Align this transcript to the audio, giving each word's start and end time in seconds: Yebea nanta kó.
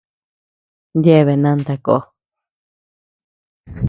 Yebea 1.03 1.35
nanta 1.37 1.75
kó. 1.85 1.97